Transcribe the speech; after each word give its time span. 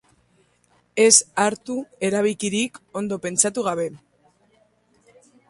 Ez 1.03 1.11
hartu 1.43 1.75
erabikirik 2.09 2.81
ondo 3.03 3.21
pentsatu 3.27 3.67
gabe! 3.69 3.87